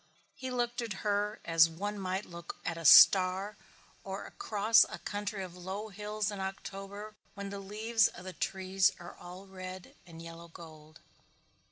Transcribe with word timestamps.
He 0.33 0.49
looked 0.49 0.81
at 0.81 0.93
her 1.05 1.39
as 1.45 1.69
one 1.69 1.99
might 1.99 2.25
look 2.25 2.55
at 2.65 2.75
a 2.75 2.85
star 2.85 3.55
or 4.03 4.25
across 4.25 4.83
a 4.89 4.97
country 4.97 5.43
of 5.43 5.55
low 5.55 5.89
hills 5.89 6.31
in 6.31 6.39
October 6.39 7.13
when 7.35 7.51
the 7.51 7.59
leaves 7.59 8.07
of 8.07 8.23
the 8.25 8.33
trees 8.33 8.91
are 8.99 9.13
all 9.15 9.45
red 9.45 9.93
and 10.07 10.19
yellow 10.19 10.47
gold. 10.47 11.01